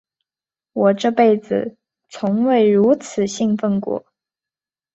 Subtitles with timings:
[0.73, 1.77] 我这辈子
[2.09, 4.03] 从未如此兴奋过。